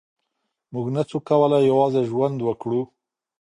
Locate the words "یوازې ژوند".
1.71-2.37